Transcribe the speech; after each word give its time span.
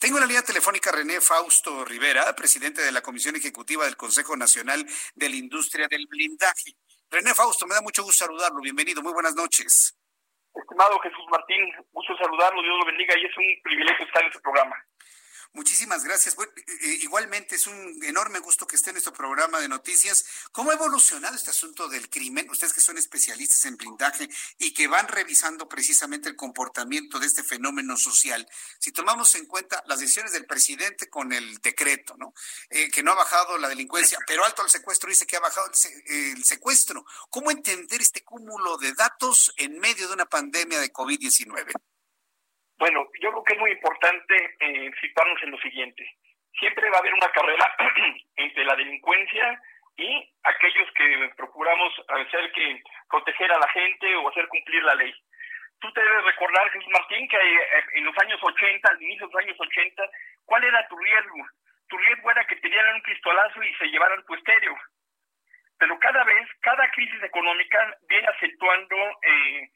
Tengo 0.00 0.16
en 0.16 0.22
la 0.22 0.26
línea 0.28 0.42
telefónica 0.42 0.90
René 0.90 1.20
Fausto 1.20 1.84
Rivera, 1.84 2.34
presidente 2.34 2.80
de 2.80 2.90
la 2.90 3.02
Comisión 3.02 3.36
Ejecutiva 3.36 3.84
del 3.84 3.98
Consejo 3.98 4.34
Nacional 4.34 4.82
de 5.14 5.28
la 5.28 5.36
Industria 5.36 5.88
del 5.88 6.06
Blindaje. 6.06 6.72
René 7.10 7.34
Fausto, 7.34 7.66
me 7.66 7.74
da 7.74 7.82
mucho 7.82 8.02
gusto 8.02 8.24
saludarlo. 8.24 8.62
Bienvenido. 8.62 9.02
Muy 9.02 9.12
buenas 9.12 9.34
noches. 9.34 9.94
Estimado 10.54 10.98
Jesús 11.00 11.26
Martín, 11.30 11.60
gusto 11.92 12.16
saludarlo, 12.16 12.62
Dios 12.62 12.78
lo 12.78 12.86
bendiga 12.86 13.14
y 13.18 13.26
es 13.26 13.36
un 13.36 13.44
privilegio 13.62 14.06
estar 14.06 14.22
en 14.22 14.28
este 14.28 14.40
programa. 14.40 14.74
Muchísimas 15.52 16.04
gracias. 16.04 16.36
Bueno, 16.36 16.52
eh, 16.56 16.98
igualmente 17.00 17.56
es 17.56 17.66
un 17.66 18.04
enorme 18.04 18.38
gusto 18.38 18.68
que 18.68 18.76
esté 18.76 18.90
en 18.90 18.94
nuestro 18.94 19.12
programa 19.12 19.58
de 19.58 19.68
noticias. 19.68 20.24
¿Cómo 20.52 20.70
ha 20.70 20.74
evolucionado 20.74 21.34
este 21.34 21.50
asunto 21.50 21.88
del 21.88 22.08
crimen? 22.08 22.48
Ustedes 22.50 22.72
que 22.72 22.80
son 22.80 22.98
especialistas 22.98 23.64
en 23.64 23.76
blindaje 23.76 24.28
y 24.58 24.72
que 24.72 24.86
van 24.86 25.08
revisando 25.08 25.68
precisamente 25.68 26.28
el 26.28 26.36
comportamiento 26.36 27.18
de 27.18 27.26
este 27.26 27.42
fenómeno 27.42 27.96
social. 27.96 28.46
Si 28.78 28.92
tomamos 28.92 29.34
en 29.34 29.46
cuenta 29.46 29.82
las 29.86 29.98
decisiones 29.98 30.30
del 30.32 30.46
presidente 30.46 31.10
con 31.10 31.32
el 31.32 31.58
decreto, 31.58 32.16
¿no? 32.16 32.32
Eh, 32.68 32.88
que 32.88 33.02
no 33.02 33.10
ha 33.10 33.16
bajado 33.16 33.58
la 33.58 33.68
delincuencia, 33.68 34.18
pero 34.28 34.44
alto 34.44 34.62
al 34.62 34.70
secuestro 34.70 35.10
dice 35.10 35.26
que 35.26 35.36
ha 35.36 35.40
bajado 35.40 35.68
el 36.06 36.44
secuestro. 36.44 37.04
¿Cómo 37.28 37.50
entender 37.50 38.00
este 38.00 38.22
cúmulo 38.22 38.76
de 38.76 38.92
datos 38.92 39.52
en 39.56 39.80
medio 39.80 40.06
de 40.06 40.14
una 40.14 40.26
pandemia 40.26 40.78
de 40.78 40.92
COVID-19? 40.92 41.72
Bueno, 42.80 43.06
yo 43.20 43.30
creo 43.30 43.44
que 43.44 43.52
es 43.52 43.60
muy 43.60 43.72
importante 43.72 44.56
eh, 44.58 44.90
situarnos 45.02 45.42
en 45.42 45.50
lo 45.50 45.58
siguiente. 45.58 46.02
Siempre 46.58 46.88
va 46.88 46.96
a 46.96 47.00
haber 47.00 47.12
una 47.12 47.28
carrera 47.28 47.76
entre 48.36 48.64
la 48.64 48.74
delincuencia 48.74 49.60
y 49.98 50.32
aquellos 50.44 50.90
que 50.92 51.30
procuramos 51.36 51.92
hacer 52.08 52.50
que 52.52 52.82
proteger 53.10 53.52
a 53.52 53.58
la 53.58 53.68
gente 53.68 54.16
o 54.16 54.30
hacer 54.30 54.48
cumplir 54.48 54.82
la 54.82 54.94
ley. 54.94 55.14
Tú 55.78 55.92
te 55.92 56.02
debes 56.02 56.24
recordar, 56.24 56.70
Jesús 56.70 56.88
Martín, 56.90 57.28
que 57.28 57.36
eh, 57.36 57.84
en 57.96 58.04
los 58.04 58.16
años 58.16 58.40
80, 58.42 58.88
al 58.88 59.02
inicio 59.02 59.26
de 59.26 59.32
los 59.34 59.42
años 59.44 59.60
80, 59.60 60.02
¿cuál 60.46 60.64
era 60.64 60.88
tu 60.88 60.96
riesgo? 60.96 61.46
Tu 61.86 61.98
riesgo 61.98 62.30
era 62.30 62.46
que 62.46 62.56
te 62.56 62.68
dieran 62.68 62.94
un 62.94 63.02
pistolazo 63.02 63.62
y 63.62 63.74
se 63.74 63.88
llevaran 63.88 64.24
tu 64.24 64.34
estéreo. 64.36 64.74
Pero 65.78 65.98
cada 65.98 66.24
vez, 66.24 66.48
cada 66.62 66.90
crisis 66.92 67.22
económica 67.24 67.94
viene 68.08 68.26
acentuando 68.28 68.96
eh, 69.22 69.68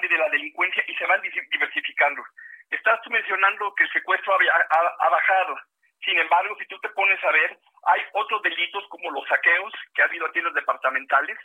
operandi 0.00 0.08
de 0.08 0.18
la 0.18 0.28
delincuencia 0.30 0.82
y 0.86 0.94
se 0.94 1.06
van 1.06 1.20
diversificando. 1.22 2.22
Estás 2.70 3.00
tú 3.02 3.10
mencionando 3.10 3.74
que 3.74 3.84
el 3.84 3.92
secuestro 3.92 4.34
ha, 4.34 5.08
bajado. 5.08 5.56
Sin 6.04 6.18
embargo, 6.18 6.56
si 6.58 6.66
tú 6.66 6.78
te 6.80 6.88
pones 6.90 7.22
a 7.24 7.30
ver, 7.32 7.58
hay 7.84 8.02
otros 8.12 8.42
delitos 8.42 8.86
como 8.88 9.10
los 9.10 9.26
saqueos 9.28 9.72
que 9.94 10.02
ha 10.02 10.06
habido 10.06 10.28
en 10.32 10.44
los 10.44 10.54
departamentales, 10.54 11.36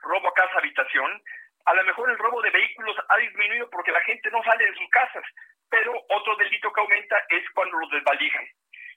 robo 0.00 0.28
a 0.28 0.34
casa, 0.34 0.58
habitación. 0.58 1.22
A 1.66 1.74
lo 1.74 1.84
mejor 1.84 2.10
el 2.10 2.18
robo 2.18 2.40
de 2.40 2.50
vehículos 2.50 2.96
ha 3.08 3.16
disminuido 3.18 3.68
porque 3.70 3.92
la 3.92 4.00
gente 4.02 4.30
no 4.30 4.42
sale 4.44 4.64
de 4.64 4.76
sus 4.76 4.88
casas, 4.88 5.24
pero 5.68 5.92
otro 6.08 6.36
delito 6.36 6.72
que 6.72 6.80
aumenta 6.80 7.16
es 7.28 7.44
cuando 7.50 7.76
los 7.78 7.90
desvalijan. 7.90 8.46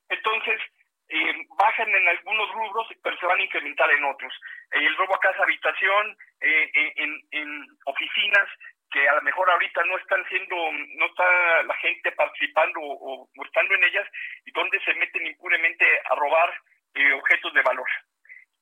Entonces, 0.08 0.62
eh, 1.10 1.34
bajan 1.58 1.90
en 1.90 2.08
algunos 2.08 2.50
rubros, 2.54 2.88
pero 3.04 3.18
se 3.18 3.26
van 3.26 3.40
a 3.40 3.44
incrementar 3.44 3.92
en 3.92 4.06
otros. 4.06 4.34
el 4.72 4.96
robo 4.96 5.16
a 5.16 5.20
casa, 5.20 5.44
habitación, 5.44 6.18
eh, 6.40 6.94
en, 6.96 7.20
en, 7.32 7.68
oficinas 7.86 8.48
que 8.92 9.08
a 9.08 9.16
lo 9.16 9.22
mejor 9.22 9.50
ahorita 9.50 9.84
no 9.86 9.98
están 9.98 10.24
siendo, 10.28 10.56
no 10.98 11.06
está 11.06 11.64
la 11.64 11.76
gente 11.76 12.12
participando 12.12 12.80
o, 12.82 13.30
estando 13.46 13.76
en 13.76 13.84
ellas 13.84 14.08
y 14.46 14.52
donde 14.52 14.80
se 14.82 14.94
meten 14.96 15.26
impunemente 15.26 15.86
a 16.06 16.16
robar 16.16 16.54
eh, 16.96 17.14
objetos 17.14 17.54
de 17.54 17.62
valor. 17.62 17.88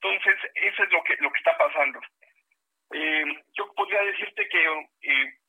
Entonces, 0.01 0.39
eso 0.55 0.83
es 0.83 0.91
lo 0.91 1.03
que, 1.03 1.15
lo 1.19 1.31
que 1.31 1.39
está 1.39 1.57
pasando. 1.57 1.99
yo 3.57 3.73
podría 3.75 4.01
decirte 4.03 4.47
que 4.47 4.65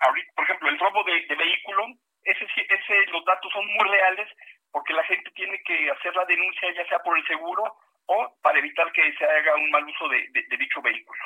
ahorita, 0.00 0.32
por 0.34 0.44
ejemplo, 0.44 0.68
el 0.68 0.78
robo 0.78 1.04
de, 1.04 1.26
de 1.26 1.34
vehículo, 1.36 1.86
ese, 2.24 2.44
ese, 2.44 3.06
los 3.12 3.24
datos 3.24 3.52
son 3.52 3.66
muy 3.66 3.88
reales 3.88 4.28
porque 4.72 4.92
la 4.92 5.04
gente 5.04 5.30
tiene 5.32 5.60
que 5.62 5.91
hacer 5.91 6.14
la 6.14 6.24
denuncia 6.24 6.72
ya 6.72 6.86
sea 6.86 6.98
por 7.00 7.16
el 7.16 7.26
seguro 7.26 7.62
o 8.06 8.36
para 8.42 8.58
evitar 8.58 8.91
que 8.92 9.12
se 9.14 9.24
haga 9.24 9.54
un 9.54 9.70
mal 9.70 9.84
uso 9.84 10.08
de, 10.08 10.28
dicho 10.58 10.82
vehículo. 10.82 11.20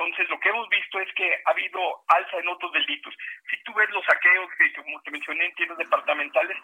Entonces, 0.00 0.30
lo 0.30 0.40
que 0.40 0.48
hemos 0.48 0.66
visto 0.70 0.98
es 0.98 1.12
que 1.12 1.42
ha 1.44 1.50
habido 1.50 1.78
alza 2.08 2.38
en 2.38 2.48
otros 2.48 2.72
delitos. 2.72 3.14
Si 3.50 3.62
tú 3.64 3.74
ves 3.74 3.90
los 3.90 4.02
saqueos 4.06 4.48
que, 4.56 4.72
como 4.72 4.98
te 5.02 5.10
mencioné, 5.10 5.44
en 5.44 5.54
tiendas 5.56 5.76
departamentales, 5.76 6.56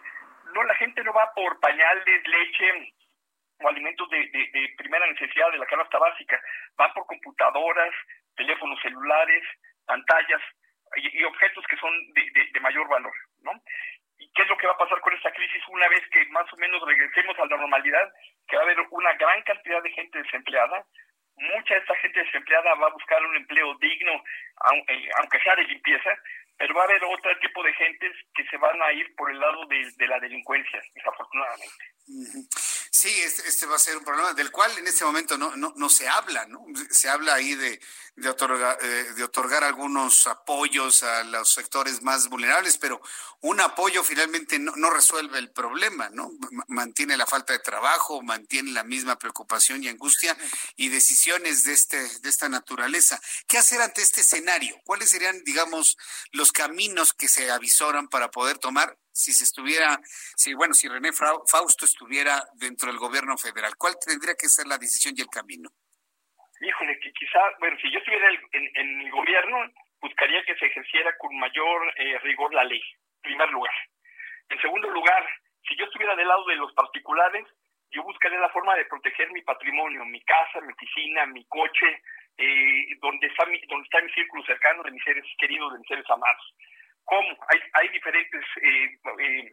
no 0.55 0.63
la 0.63 0.73
gente 0.73 1.03
no 1.03 1.13
va 1.13 1.31
por 1.35 1.59
pañales, 1.59 2.27
leche 2.27 2.93
o 3.59 3.69
alimentos 3.69 4.09
de, 4.09 4.17
de 4.27 4.73
primera 4.77 5.05
necesidad 5.05 5.51
de 5.51 5.59
la 5.59 5.67
canasta 5.67 5.99
básica, 5.99 6.41
van 6.77 6.91
por 6.93 7.05
computadoras, 7.05 7.93
teléfonos 8.35 8.81
celulares, 8.81 9.43
pantallas 9.85 10.41
y, 10.95 11.21
y 11.21 11.23
objetos 11.23 11.63
que 11.67 11.77
son 11.77 11.93
de, 12.13 12.59
mayor 12.59 12.87
valor, 12.87 13.13
¿no? 13.43 13.51
¿Y 14.17 14.31
qué 14.33 14.41
es 14.41 14.49
lo 14.49 14.57
que 14.57 14.65
va 14.65 14.73
a 14.73 14.77
pasar 14.77 14.99
con 15.01 15.13
esta 15.13 15.31
crisis 15.31 15.61
una 15.67 15.87
vez 15.89 16.01
que 16.09 16.25
más 16.29 16.51
o 16.51 16.57
menos 16.57 16.81
regresemos 16.87 17.37
a 17.37 17.45
la 17.45 17.55
normalidad? 17.57 18.11
Que 18.47 18.55
va 18.55 18.63
a 18.63 18.65
haber 18.65 18.79
una 18.89 19.13
gran 19.13 19.43
cantidad 19.43 19.83
de 19.83 19.91
gente 19.91 20.23
desempleada. 20.23 20.83
Mucha 21.37 21.75
de 21.75 21.79
esta 21.79 21.95
gente 21.97 22.19
desempleada 22.19 22.73
va 22.75 22.87
a 22.87 22.93
buscar 22.93 23.23
un 23.23 23.35
empleo 23.35 23.75
digno, 23.75 24.11
eh, 24.13 25.09
aunque 25.19 25.39
sea 25.39 25.55
de 25.55 25.63
limpieza, 25.65 26.09
pero 26.57 26.73
va 26.73 26.81
a 26.81 26.85
haber 26.85 27.03
otro 27.03 27.37
tipo 27.39 27.63
de 27.63 27.73
gentes 27.73 28.11
que 28.33 28.43
se 28.45 28.57
van 28.57 28.81
a 28.81 28.91
ir 28.91 29.15
por 29.15 29.29
el 29.29 29.39
lado 29.39 29.65
de 29.67 30.07
la 30.07 30.19
delincuencia, 30.19 30.81
desafortunadamente. 30.95 31.85
Sí, 32.91 33.09
este, 33.09 33.47
este, 33.47 33.65
va 33.65 33.75
a 33.75 33.79
ser 33.79 33.97
un 33.97 34.03
problema 34.03 34.33
del 34.33 34.51
cual 34.51 34.75
en 34.77 34.87
este 34.87 35.05
momento 35.05 35.37
no, 35.37 35.55
no, 35.55 35.73
no 35.75 35.89
se 35.89 36.07
habla, 36.07 36.45
¿no? 36.45 36.65
Se 36.89 37.09
habla 37.09 37.33
ahí 37.33 37.55
de, 37.55 37.79
de, 38.15 38.29
otorgar, 38.29 38.77
eh, 38.81 39.13
de 39.15 39.23
otorgar 39.23 39.63
algunos 39.63 40.25
apoyos 40.27 41.03
a 41.03 41.23
los 41.23 41.51
sectores 41.51 42.01
más 42.01 42.29
vulnerables, 42.29 42.77
pero 42.77 43.01
un 43.41 43.59
apoyo 43.61 44.03
finalmente 44.03 44.57
no, 44.57 44.73
no 44.75 44.89
resuelve 44.89 45.37
el 45.37 45.51
problema, 45.51 46.09
¿no? 46.09 46.31
Mantiene 46.67 47.17
la 47.17 47.25
falta 47.25 47.53
de 47.53 47.59
trabajo, 47.59 48.21
mantiene 48.21 48.71
la 48.71 48.83
misma 48.83 49.17
preocupación 49.17 49.83
y 49.83 49.89
angustia 49.89 50.35
y 50.75 50.89
decisiones 50.89 51.63
de, 51.63 51.73
este, 51.73 51.97
de 52.19 52.29
esta 52.29 52.49
naturaleza. 52.49 53.21
¿Qué 53.47 53.57
hacer 53.57 53.81
ante 53.81 54.01
este 54.01 54.21
escenario? 54.21 54.79
¿Cuáles 54.83 55.09
serían, 55.09 55.43
digamos, 55.43 55.97
los 56.31 56.51
caminos 56.51 57.13
que 57.13 57.27
se 57.27 57.51
avisoran 57.51 58.07
para 58.07 58.31
poder 58.31 58.57
tomar 58.57 58.97
si 59.17 59.33
se 59.33 59.43
estuviera, 59.43 59.97
si 60.37 60.53
bueno, 60.53 60.73
si 60.73 60.87
René 60.87 61.09
Fausto 61.11 61.85
estuviera 61.85 62.37
dentro 62.53 62.87
del 62.87 62.99
gobierno 63.01 63.35
federal? 63.35 63.73
¿Cuál 63.75 63.97
tendría 63.97 64.35
que 64.37 64.47
ser 64.47 64.67
la 64.67 64.77
decisión 64.77 65.15
y 65.17 65.21
el 65.21 65.33
camino? 65.33 65.69
Híjole, 66.61 66.99
que 66.99 67.11
quizá, 67.13 67.39
bueno, 67.59 67.77
si 67.81 67.91
yo 67.91 67.97
estuviera 67.97 68.29
en, 68.29 69.01
el 69.01 69.11
gobierno, 69.11 69.57
buscaría 70.01 70.43
que 70.45 70.55
se 70.55 70.65
ejerciera 70.67 71.15
con 71.17 71.35
mayor 71.37 71.93
eh, 71.97 72.19
rigor 72.19 72.53
la 72.53 72.63
ley, 72.63 72.81
en 72.81 73.21
primer 73.21 73.49
lugar. 73.49 73.73
En 74.49 74.61
segundo 74.61 74.89
lugar, 74.89 75.27
si 75.67 75.75
yo 75.75 75.85
estuviera 75.85 76.15
del 76.15 76.27
lado 76.27 76.45
de 76.45 76.55
los 76.55 76.71
particulares, 76.73 77.45
yo 77.89 78.03
buscaría 78.03 78.39
la 78.39 78.49
forma 78.49 78.75
de 78.75 78.85
proteger 78.85 79.31
mi 79.31 79.41
patrimonio, 79.41 80.05
mi 80.05 80.21
casa, 80.25 80.61
mi 80.61 80.73
piscina, 80.73 81.25
mi 81.25 81.45
coche, 81.45 82.01
eh, 82.37 82.97
donde, 83.01 83.27
está 83.27 83.45
mi, 83.47 83.59
donde 83.67 83.85
está 83.85 84.01
mi 84.01 84.11
círculo 84.13 84.43
cercano 84.45 84.83
de 84.83 84.91
mis 84.91 85.03
seres 85.03 85.25
queridos, 85.39 85.73
de 85.73 85.79
mis 85.79 85.87
seres 85.87 86.09
amados 86.09 86.53
cómo. 87.07 87.29
Hay, 87.49 87.59
hay 87.73 87.87
diferentes 87.89 88.45
eh, 88.61 88.97
eh, 89.19 89.51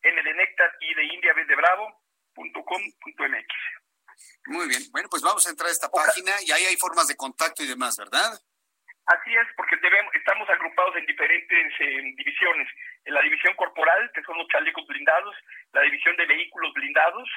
N 0.02 0.22
de 0.22 0.34
néctar 0.34 0.72
y 0.80 0.94
de 0.94 1.04
India, 1.04 1.32
B 1.34 1.44
de 1.44 1.56
bravo, 1.56 2.02
Muy 4.46 4.68
bien, 4.68 4.82
bueno, 4.92 5.08
pues 5.10 5.22
vamos 5.22 5.46
a 5.46 5.50
entrar 5.50 5.68
a 5.68 5.72
esta 5.72 5.88
página 5.88 6.32
y 6.42 6.50
ahí 6.50 6.64
hay 6.64 6.76
formas 6.76 7.06
de 7.06 7.16
contacto 7.16 7.62
y 7.62 7.68
demás, 7.68 7.96
¿verdad? 7.98 8.32
Así 9.06 9.30
es, 9.34 9.46
porque 9.56 9.76
debemos, 9.76 10.12
estamos 10.14 10.48
agrupados 10.48 10.96
en 10.96 11.06
diferentes 11.06 11.78
divisiones. 12.16 12.68
En 13.04 13.14
la 13.14 13.22
división 13.22 13.54
corporal, 13.54 14.10
que 14.12 14.22
son 14.22 14.36
los 14.36 14.48
chalecos 14.48 14.84
blindados, 14.86 15.36
la 15.72 15.82
división 15.82 16.16
de 16.16 16.26
vehículos 16.26 16.72
blindados, 16.74 17.28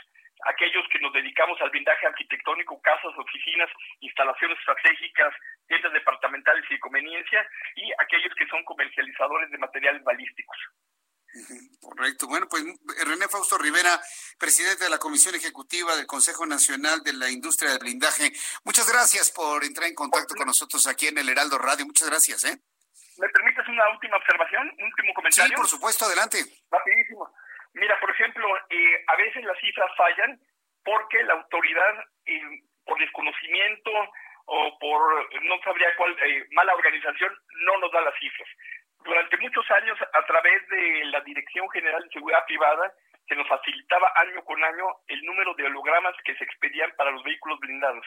aquellos 0.45 0.88
que 0.89 1.00
nos 1.00 1.13
dedicamos 1.13 1.62
al 1.62 1.69
blindaje 1.69 2.07
arquitectónico, 2.07 2.81
casas, 2.81 3.13
oficinas, 3.18 3.69
instalaciones 4.00 4.57
estratégicas, 4.57 5.33
tiendas 5.68 5.94
departamentales 5.94 6.66
y 6.69 6.74
de 6.74 6.80
conveniencia, 6.80 7.48
y 7.75 7.92
aquellos 8.00 8.33
que 8.36 8.48
son 8.48 8.63
comercializadores 8.63 9.51
de 9.51 9.57
materiales 9.57 10.04
balísticos. 10.04 10.57
Correcto. 11.81 12.27
Bueno, 12.27 12.47
pues 12.49 12.63
René 13.05 13.27
Fausto 13.27 13.57
Rivera, 13.57 13.99
presidente 14.37 14.83
de 14.85 14.89
la 14.89 14.97
Comisión 14.97 15.35
Ejecutiva 15.35 15.95
del 15.95 16.07
Consejo 16.07 16.45
Nacional 16.45 17.01
de 17.03 17.13
la 17.13 17.29
Industria 17.29 17.71
del 17.71 17.79
Blindaje. 17.79 18.31
Muchas 18.63 18.91
gracias 18.91 19.31
por 19.31 19.63
entrar 19.63 19.87
en 19.87 19.95
contacto 19.95 20.35
con 20.35 20.47
nosotros 20.47 20.87
aquí 20.87 21.07
en 21.07 21.17
el 21.17 21.29
Heraldo 21.29 21.57
Radio. 21.57 21.85
Muchas 21.85 22.09
gracias. 22.09 22.43
¿eh? 22.45 22.57
¿Me 23.17 23.29
permites 23.29 23.67
una 23.67 23.89
última 23.89 24.17
observación, 24.17 24.73
un 24.79 24.85
último 24.85 25.13
comentario? 25.13 25.49
Sí, 25.49 25.55
por 25.55 25.67
supuesto, 25.67 26.05
adelante. 26.05 26.39
Rapidísimo. 26.71 27.29
Mira, 27.73 27.99
por 27.99 28.09
ejemplo, 28.09 28.47
eh, 28.69 29.03
a 29.07 29.15
veces 29.15 29.43
las 29.43 29.59
cifras 29.59 29.91
fallan 29.95 30.39
porque 30.83 31.21
la 31.23 31.33
autoridad, 31.33 32.05
eh, 32.25 32.63
por 32.85 32.97
desconocimiento 32.99 33.91
o 34.45 34.79
por 34.79 35.43
no 35.43 35.59
sabría 35.63 35.95
cuál, 35.95 36.17
eh, 36.23 36.47
mala 36.51 36.73
organización, 36.73 37.31
no 37.65 37.77
nos 37.77 37.91
da 37.91 38.01
las 38.01 38.17
cifras. 38.19 38.47
Durante 39.03 39.37
muchos 39.37 39.69
años, 39.71 39.97
a 40.13 40.25
través 40.25 40.67
de 40.67 41.05
la 41.05 41.21
Dirección 41.21 41.69
General 41.69 42.03
de 42.03 42.09
Seguridad 42.09 42.45
Privada, 42.45 42.93
se 43.27 43.35
nos 43.35 43.47
facilitaba 43.47 44.11
año 44.15 44.43
con 44.43 44.63
año 44.63 44.87
el 45.07 45.23
número 45.23 45.53
de 45.53 45.65
hologramas 45.65 46.15
que 46.23 46.35
se 46.35 46.43
expedían 46.43 46.91
para 46.97 47.11
los 47.11 47.23
vehículos 47.23 47.59
blindados. 47.59 48.05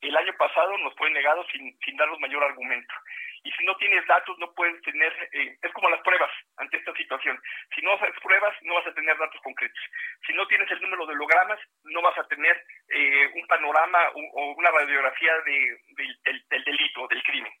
El 0.00 0.16
año 0.16 0.32
pasado 0.38 0.76
nos 0.78 0.94
fue 0.96 1.10
negado 1.10 1.44
sin, 1.52 1.78
sin 1.80 1.96
darnos 1.96 2.18
mayor 2.20 2.42
argumento 2.42 2.94
y 3.42 3.50
si 3.52 3.64
no 3.64 3.76
tienes 3.76 4.06
datos 4.06 4.38
no 4.38 4.52
puedes 4.52 4.80
tener, 4.82 5.12
eh, 5.32 5.56
es 5.62 5.72
como 5.72 5.88
las 5.88 6.00
pruebas 6.02 6.30
ante 6.58 6.76
esta 6.76 6.92
situación. 6.94 7.40
Si 7.74 7.80
no 7.82 7.92
haces 7.92 8.14
pruebas 8.22 8.54
no 8.62 8.74
vas 8.74 8.86
a 8.86 8.94
tener 8.94 9.16
datos 9.16 9.40
concretos. 9.42 9.80
Si 10.26 10.32
no 10.34 10.46
tienes 10.46 10.70
el 10.70 10.80
número 10.82 11.06
de 11.06 11.14
hologramas 11.14 11.58
no 11.84 12.02
vas 12.02 12.18
a 12.18 12.26
tener 12.28 12.62
eh, 12.88 13.30
un 13.34 13.46
panorama 13.46 13.98
o, 14.14 14.52
una 14.52 14.70
radiografía 14.70 15.32
de, 15.46 15.78
del, 15.96 16.44
del 16.48 16.64
delito, 16.64 17.08
del 17.08 17.22
crimen. 17.22 17.52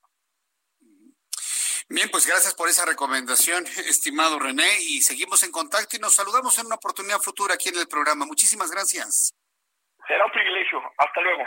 Bien, 1.92 2.08
pues 2.08 2.24
gracias 2.24 2.54
por 2.54 2.68
esa 2.68 2.86
recomendación, 2.86 3.66
estimado 3.88 4.38
René, 4.38 4.80
y 4.80 5.02
seguimos 5.02 5.42
en 5.42 5.50
contacto 5.50 5.96
y 5.96 5.98
nos 5.98 6.14
saludamos 6.14 6.56
en 6.60 6.66
una 6.66 6.76
oportunidad 6.76 7.18
futura 7.18 7.54
aquí 7.54 7.68
en 7.68 7.78
el 7.78 7.88
programa. 7.88 8.24
Muchísimas 8.24 8.70
gracias. 8.70 9.34
Será 10.06 10.24
un 10.24 10.30
privilegio. 10.30 10.80
Hasta 10.96 11.20
luego. 11.20 11.42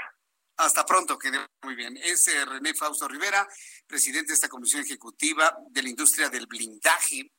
Hasta 0.58 0.86
pronto, 0.86 1.18
que 1.18 1.32
muy 1.64 1.76
bien. 1.76 1.96
Es 1.96 2.28
eh, 2.28 2.44
René 2.44 2.74
Fausto 2.74 3.08
Rivera, 3.08 3.48
presidente 3.88 4.28
de 4.28 4.34
esta 4.34 4.50
Comisión 4.50 4.84
Ejecutiva 4.84 5.56
de 5.70 5.82
la 5.82 5.90
Industria 5.90 6.28
del 6.28 6.46
Blindaje 6.46 7.32